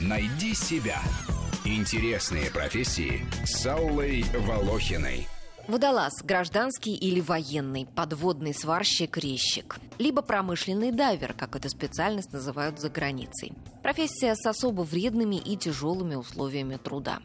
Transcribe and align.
Найди 0.00 0.54
себя. 0.54 1.00
Интересные 1.64 2.50
профессии 2.50 3.26
с 3.44 3.66
Аллой 3.66 4.24
Волохиной. 4.46 5.28
Водолаз– 5.68 6.12
гражданский 6.24 6.96
или 6.96 7.20
военный, 7.20 7.86
подводный 7.86 8.54
сварщик, 8.54 9.18
резчик. 9.18 9.78
Либо 9.98 10.22
промышленный 10.22 10.90
дайвер, 10.90 11.34
как 11.34 11.54
эту 11.54 11.68
специальность 11.68 12.32
называют 12.32 12.80
за 12.80 12.88
границей. 12.88 13.52
Профессия 13.82 14.34
с 14.34 14.46
особо 14.46 14.82
вредными 14.82 15.36
и 15.36 15.56
тяжелыми 15.56 16.16
условиями 16.16 16.76
труда. 16.76 17.20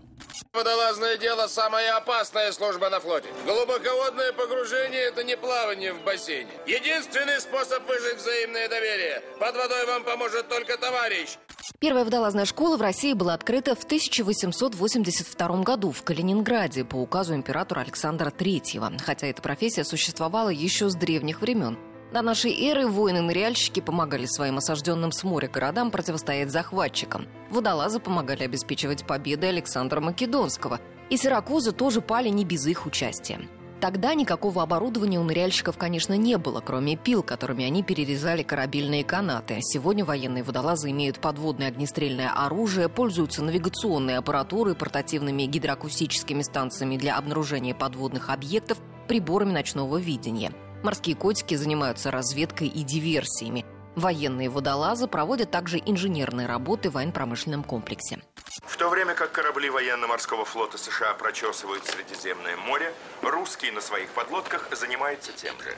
Водолазное 0.54 1.18
дело– 1.18 1.48
самая 1.48 1.96
опасная 1.98 2.52
служба 2.52 2.90
на 2.90 3.00
флоте. 3.00 3.28
Глубоководное 3.46 4.34
погружение– 4.34 5.02
это 5.10 5.24
не 5.24 5.38
плавание 5.38 5.94
в 5.94 6.04
бассейне. 6.04 6.52
Единственный 6.66 7.40
способ 7.40 7.88
выжить 7.88 8.18
взаимное 8.18 8.68
доверие. 8.70 9.22
Под 9.40 9.56
водой 9.56 9.86
вам 9.86 10.04
поможет 10.04 10.48
только 10.48 10.78
товарищ. 10.78 11.38
Первая 11.80 12.06
водолазная 12.06 12.46
школа 12.46 12.78
в 12.78 12.82
России 12.82 13.14
была 13.14 13.34
открыта 13.34 13.76
в 13.76 13.84
1882 13.84 15.48
году 15.64 15.92
в 15.92 16.04
Калининграде 16.04 16.86
по 16.86 16.96
указу 16.96 17.36
императора 17.36 17.82
Александра 17.82 18.30
III, 18.30 19.00
хотя 19.04 19.28
эта 19.28 19.42
профессия 19.42 19.84
существовала 19.84 20.50
еще 20.50 20.90
с 20.90 20.96
древних 20.96 21.42
времен. 21.42 21.78
До 22.16 22.22
нашей 22.22 22.54
эры 22.70 22.88
воины-ныряльщики 22.88 23.82
помогали 23.82 24.26
своим 24.26 24.60
осажденным 24.60 25.12
с 25.12 25.26
моря 25.26 25.50
городам 25.50 25.92
противостоять 25.92 26.50
захватчикам. 26.50 27.28
Водолазы 27.50 28.00
помогали 28.00 28.44
обеспечивать 28.44 29.06
победы 29.06 29.48
Александра 29.48 30.00
Македонского. 30.00 30.80
И 31.10 31.18
Сиракузы 31.18 31.74
тоже 31.74 32.00
пали 32.00 32.30
не 32.30 32.46
без 32.46 32.68
их 32.68 32.86
участия. 32.86 33.42
Тогда 33.82 34.14
никакого 34.14 34.64
оборудования 34.64 35.20
у 35.20 35.24
ныряльщиков, 35.24 35.78
конечно, 35.78 36.14
не 36.14 36.38
было, 36.38 36.62
кроме 36.62 36.96
пил, 36.96 37.22
которыми 37.22 37.66
они 37.66 37.84
перерезали 37.84 38.44
корабельные 38.44 39.04
канаты. 39.04 39.58
Сегодня 39.60 40.06
военные 40.06 40.44
водолазы 40.44 40.92
имеют 40.92 41.20
подводное 41.20 41.68
огнестрельное 41.68 42.30
оружие, 42.30 42.88
пользуются 42.88 43.44
навигационной 43.44 44.20
аппаратурой, 44.20 44.76
портативными 44.76 45.44
гидроакустическими 45.44 46.44
станциями 46.44 46.96
для 46.96 47.18
обнаружения 47.18 47.76
подводных 47.76 48.30
объектов, 48.30 48.78
приборами 49.10 49.52
ночного 49.52 49.98
видения. 49.98 50.54
Морские 50.86 51.16
котики 51.16 51.56
занимаются 51.56 52.12
разведкой 52.12 52.68
и 52.68 52.84
диверсиями. 52.84 53.66
Военные 53.96 54.52
водолазы 54.52 55.08
проводят 55.08 55.50
также 55.50 55.80
инженерные 55.80 56.46
работы 56.46 56.92
в 56.92 56.94
военно-промышленном 56.94 57.64
комплексе. 57.64 58.20
В 58.64 58.78
то 58.78 58.90
время 58.90 59.16
как 59.16 59.32
корабли 59.32 59.72
военно-морского 59.72 60.46
флота 60.46 60.78
США 60.78 61.16
прочесывают 61.16 61.84
Средиземное 61.88 62.56
море, 62.58 62.94
русские 63.24 63.72
на 63.72 63.82
своих 63.82 64.10
подлодках 64.12 64.70
занимаются 64.74 65.32
тем 65.32 65.60
же. 65.60 65.76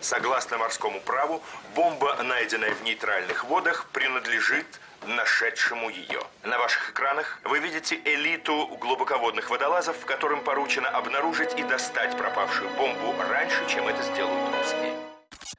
Согласно 0.00 0.58
морскому 0.58 1.00
праву, 1.02 1.40
бомба, 1.76 2.20
найденная 2.24 2.74
в 2.74 2.82
нейтральных 2.82 3.44
водах, 3.44 3.86
принадлежит 3.92 4.80
нашедшему 5.06 5.90
ее. 5.90 6.20
На 6.44 6.58
ваших 6.58 6.90
экранах 6.90 7.40
вы 7.44 7.58
видите 7.58 8.00
элиту 8.04 8.66
глубоководных 8.80 9.50
водолазов, 9.50 10.04
которым 10.04 10.42
поручено 10.42 10.88
обнаружить 10.88 11.58
и 11.58 11.62
достать 11.62 12.16
пропавшую 12.16 12.70
бомбу 12.76 13.14
раньше, 13.30 13.66
чем 13.68 13.86
это 13.88 14.02
сделают 14.02 14.54
русские. 14.56 14.92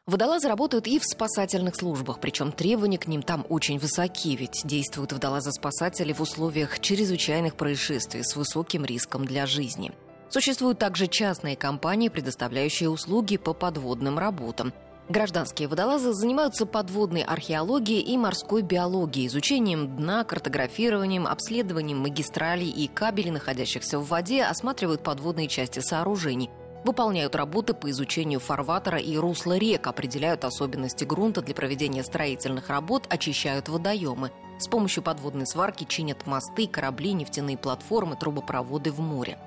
Водолазы 0.06 0.48
работают 0.48 0.88
и 0.88 0.98
в 0.98 1.04
спасательных 1.04 1.76
службах, 1.76 2.20
причем 2.20 2.52
требования 2.52 2.98
к 2.98 3.08
ним 3.08 3.22
там 3.22 3.46
очень 3.48 3.78
высоки, 3.78 4.36
ведь 4.36 4.62
действуют 4.64 5.14
водолазы-спасатели 5.14 6.14
в 6.14 6.22
условиях 6.22 6.80
чрезвычайных 6.80 7.56
происшествий 7.56 8.24
с 8.24 8.36
высоким 8.36 8.86
риском 8.86 9.26
для 9.26 9.46
жизни. 9.46 9.92
Существуют 10.30 10.80
также 10.80 11.08
частные 11.08 11.56
компании, 11.56 12.10
предоставляющие 12.10 12.90
услуги 12.90 13.38
по 13.38 13.54
подводным 13.54 14.20
работам. 14.20 14.74
Гражданские 15.10 15.68
водолазы 15.68 16.14
занимаются 16.14 16.66
подводной 16.66 17.24
археологией 17.24 18.02
и 18.02 18.16
морской 18.16 18.62
биологией, 18.62 19.28
изучением 19.28 19.98
дна, 19.98 20.24
картографированием, 20.24 21.26
обследованием 21.26 21.98
магистралей 21.98 22.70
и 22.70 22.88
кабелей, 22.88 23.32
находящихся 23.32 24.00
в 24.00 24.08
воде, 24.08 24.44
осматривают 24.44 25.04
подводные 25.04 25.48
части 25.48 25.80
сооружений– 25.80 26.50
Выполняют 26.84 27.36
работы 27.36 27.74
по 27.74 27.90
изучению 27.90 28.40
фарватера 28.40 28.98
и 28.98 29.18
русла 29.18 29.58
рек, 29.58 29.88
определяют 29.88 30.46
особенности 30.46 31.04
грунта 31.04 31.42
для 31.42 31.54
проведения 31.54 32.04
строительных 32.04 32.70
работ, 32.70 33.06
очищают 33.10 33.68
водоемы. 33.68 34.32
С 34.60 34.68
помощью 34.68 35.04
подводной 35.04 35.46
сварки 35.46 35.84
чинят 35.84 36.26
мосты, 36.26 36.68
корабли, 36.68 37.14
нефтяные 37.14 37.58
платформы, 37.58 38.16
трубопроводы 38.16 38.92
в 38.92 39.00
море. 39.02 39.38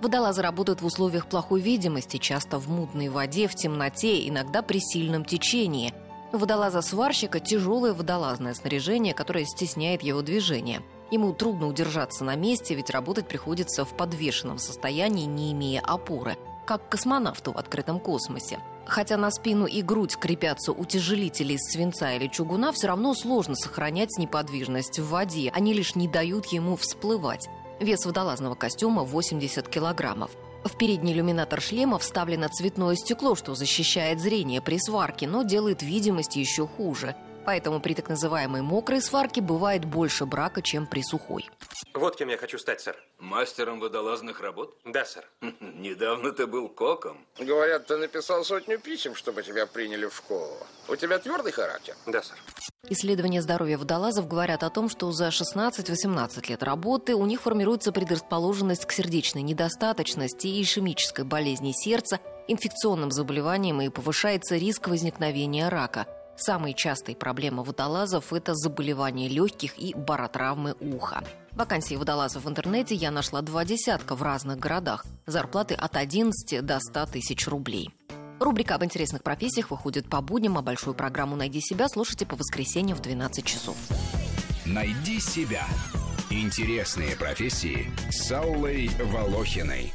Водолазы 0.00 0.42
работают 0.42 0.80
в 0.80 0.86
условиях 0.86 1.26
плохой 1.26 1.60
видимости, 1.60 2.16
часто 2.16 2.58
в 2.58 2.68
мутной 2.68 3.08
воде, 3.08 3.48
в 3.48 3.54
темноте, 3.54 4.26
иногда 4.28 4.62
при 4.62 4.78
сильном 4.78 5.24
течении. 5.24 5.92
У 6.32 6.38
водолаза-сварщика 6.38 7.40
тяжелое 7.40 7.92
водолазное 7.92 8.54
снаряжение, 8.54 9.14
которое 9.14 9.44
стесняет 9.44 10.02
его 10.02 10.22
движение. 10.22 10.80
Ему 11.10 11.32
трудно 11.32 11.66
удержаться 11.66 12.24
на 12.24 12.36
месте, 12.36 12.74
ведь 12.74 12.90
работать 12.90 13.26
приходится 13.26 13.84
в 13.84 13.94
подвешенном 13.96 14.58
состоянии, 14.58 15.26
не 15.26 15.52
имея 15.52 15.80
опоры– 15.80 16.36
как 16.70 16.88
космонавту 16.88 17.52
в 17.52 17.56
открытом 17.56 17.98
космосе. 17.98 18.60
Хотя 18.86 19.16
на 19.16 19.32
спину 19.32 19.66
и 19.66 19.82
грудь 19.82 20.16
крепятся 20.16 20.70
утяжелители 20.70 21.54
из 21.54 21.62
свинца 21.68 22.12
или 22.12 22.28
чугуна, 22.28 22.70
все 22.70 22.86
равно 22.86 23.12
сложно 23.14 23.56
сохранять 23.56 24.16
неподвижность 24.18 25.00
в 25.00 25.08
воде. 25.08 25.50
Они 25.52 25.72
лишь 25.72 25.96
не 25.96 26.06
дают 26.06 26.46
ему 26.46 26.76
всплывать. 26.76 27.48
Вес 27.80 28.04
водолазного 28.04 28.54
костюма 28.54 29.04
80 29.04 29.66
килограммов. 29.68 30.30
В 30.64 30.76
передний 30.76 31.14
иллюминатор 31.14 31.62
шлема 31.62 31.98
вставлено 31.98 32.48
цветное 32.48 32.94
стекло, 32.94 33.34
что 33.34 33.54
защищает 33.54 34.20
зрение 34.20 34.60
при 34.60 34.78
сварке, 34.78 35.26
но 35.26 35.42
делает 35.42 35.82
видимость 35.82 36.36
еще 36.36 36.66
хуже. 36.66 37.16
Поэтому 37.44 37.80
при 37.80 37.94
так 37.94 38.08
называемой 38.08 38.62
мокрой 38.62 39.00
сварке 39.00 39.40
бывает 39.40 39.84
больше 39.84 40.26
брака, 40.26 40.62
чем 40.62 40.86
при 40.86 41.02
сухой. 41.02 41.48
Вот 41.94 42.16
кем 42.16 42.28
я 42.28 42.36
хочу 42.36 42.58
стать, 42.58 42.80
сэр. 42.80 42.96
Мастером 43.18 43.80
водолазных 43.80 44.40
работ? 44.40 44.76
Да, 44.84 45.04
сэр. 45.04 45.24
Недавно 45.60 46.32
ты 46.32 46.46
был 46.46 46.68
коком. 46.68 47.18
Говорят, 47.38 47.86
ты 47.86 47.96
написал 47.96 48.44
сотню 48.44 48.78
писем, 48.78 49.14
чтобы 49.14 49.42
тебя 49.42 49.66
приняли 49.66 50.06
в 50.06 50.14
школу. 50.14 50.56
У 50.88 50.96
тебя 50.96 51.18
твердый 51.18 51.52
характер? 51.52 51.94
Да, 52.06 52.22
сэр. 52.22 52.36
Исследования 52.88 53.42
здоровья 53.42 53.78
водолазов 53.78 54.28
говорят 54.28 54.62
о 54.62 54.70
том, 54.70 54.88
что 54.88 55.10
за 55.12 55.28
16-18 55.28 56.48
лет 56.48 56.62
работы 56.62 57.14
у 57.14 57.26
них 57.26 57.42
формируется 57.42 57.92
предрасположенность 57.92 58.86
к 58.86 58.92
сердечной 58.92 59.42
недостаточности 59.42 60.46
и 60.46 60.62
ишемической 60.62 61.24
болезни 61.24 61.72
сердца, 61.72 62.20
инфекционным 62.48 63.10
заболеваниям 63.10 63.80
и 63.80 63.88
повышается 63.88 64.56
риск 64.56 64.88
возникновения 64.88 65.68
рака– 65.68 66.06
Самые 66.40 66.72
частые 66.72 67.16
проблемы 67.16 67.62
водолазов– 67.62 68.32
это 68.32 68.54
заболевания 68.54 69.28
легких 69.28 69.78
и 69.78 69.94
баротравмы 69.94 70.74
уха. 70.80 71.22
Вакансии 71.52 71.96
водолазов 71.96 72.44
в 72.44 72.48
интернете 72.48 72.94
я 72.94 73.10
нашла 73.10 73.42
два 73.42 73.66
десятка 73.66 74.14
в 74.16 74.22
разных 74.22 74.58
городах. 74.58 75.04
Зарплаты 75.26 75.74
от 75.74 75.96
11 75.98 76.64
до 76.64 76.80
100 76.80 77.06
тысяч 77.12 77.46
рублей. 77.46 77.90
Рубрика 78.38 78.76
об 78.76 78.84
интересных 78.84 79.22
профессиях 79.22 79.70
выходит 79.70 80.08
по 80.08 80.22
будням, 80.22 80.56
а 80.56 80.62
большую 80.62 80.94
программу 80.94 81.36
«Найди 81.36 81.60
себя» 81.60 81.88
слушайте 81.88 82.24
по 82.24 82.36
воскресеньям 82.36 82.96
в 82.96 83.02
12 83.02 83.44
часов. 83.44 83.76
«Найди 84.64 85.20
себя»– 85.20 85.66
интересные 86.30 87.16
профессии 87.16 87.92
с 88.10 88.32
Аллой 88.32 88.88
Волохиной. 89.12 89.92